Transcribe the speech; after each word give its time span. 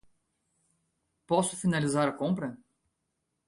Posso 1.27 1.55
finalizar 1.55 2.07
a 2.07 2.17
compra? 2.21 2.57